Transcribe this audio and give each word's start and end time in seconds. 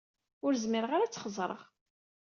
Ur 0.45 0.53
zmireɣ 0.63 0.91
ara 0.93 1.03
ad 1.05 1.11
tt-xezzṛeɣ. 1.11 1.61